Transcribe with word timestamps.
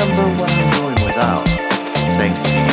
remember 0.00 0.40
what 0.40 0.50
I'm 0.50 0.70
doing 0.72 1.06
without, 1.06 1.46
thanks 2.16 2.40
to 2.40 2.58
you. 2.58 2.69